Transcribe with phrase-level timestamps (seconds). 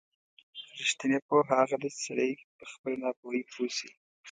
[0.79, 3.91] رښتینې پوهه هغه ده چې سړی په خپله ناپوهۍ پوه شي.